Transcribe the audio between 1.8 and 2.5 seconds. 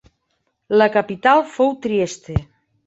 Trieste.